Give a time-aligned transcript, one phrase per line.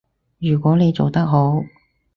[0.39, 1.63] 如果你做得好